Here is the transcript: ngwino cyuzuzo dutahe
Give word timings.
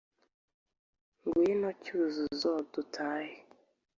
ngwino 1.23 1.69
cyuzuzo 1.83 2.51
dutahe 2.73 3.33